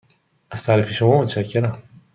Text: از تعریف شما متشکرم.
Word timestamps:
از 0.51 0.63
تعریف 0.63 0.89
شما 0.91 1.21
متشکرم. 1.21 1.83